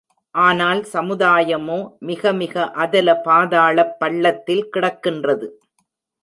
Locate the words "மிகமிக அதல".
2.07-3.15